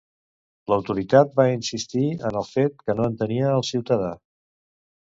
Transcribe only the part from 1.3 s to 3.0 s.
va insistir en el fet que